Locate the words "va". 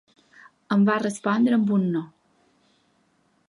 0.87-0.95